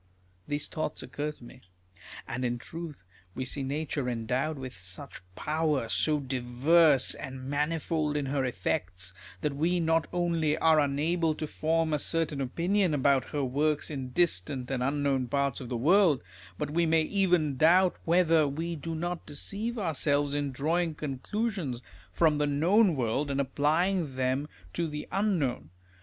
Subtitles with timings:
[0.47, 1.61] "These thoughts occur to me.
[2.27, 3.03] And in truth,
[3.35, 9.13] we see nature endowed with such power, so diverse and mani fold in her effects,
[9.41, 14.09] that we not only are unable to form a certain opinion about her works in
[14.09, 16.23] distant and unknown parts of the world,
[16.57, 21.79] but we may even doubt whether we do not deceive ourselves in drawing conclusions
[22.11, 25.69] from the known world, and applying them to the unknown.